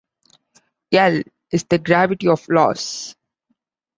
"L" 0.93 1.21
is 1.51 1.65
the 1.65 1.77
gravity 1.77 2.27
of 2.27 2.49
loss. 2.49 3.13